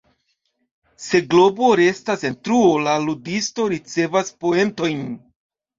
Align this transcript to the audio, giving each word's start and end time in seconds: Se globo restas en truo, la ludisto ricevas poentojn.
Se 1.07 1.21
globo 1.33 1.69
restas 1.81 2.25
en 2.31 2.39
truo, 2.49 2.73
la 2.89 2.99
ludisto 3.07 3.71
ricevas 3.77 4.37
poentojn. 4.45 5.11